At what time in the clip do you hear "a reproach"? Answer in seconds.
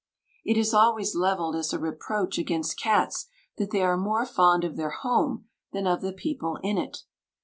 1.73-2.39